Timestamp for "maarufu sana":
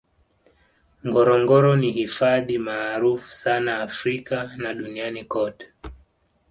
2.57-3.81